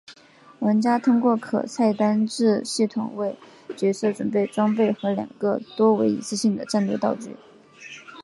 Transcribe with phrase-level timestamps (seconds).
[0.61, 3.37] 玩家通过可菜单制系统为
[3.77, 7.35] 角色准备装备和两个多为一次性的战斗道具。